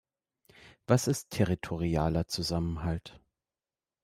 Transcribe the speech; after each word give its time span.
Was 0.87 1.05
ist 1.05 1.29
territorialer 1.29 2.27
Zusammenhalt? 2.27 3.21